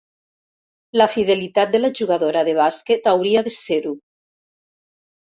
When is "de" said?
1.77-1.83, 2.49-2.57, 3.51-3.57